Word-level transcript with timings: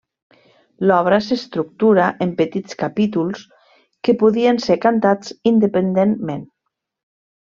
L'obra 0.91 1.17
s'estructura 1.25 2.07
en 2.27 2.31
petits 2.39 2.77
capítols 2.79 3.43
que 4.07 4.15
podien 4.23 4.63
ser 4.67 4.79
cantats 4.87 5.35
independentment. 5.55 6.43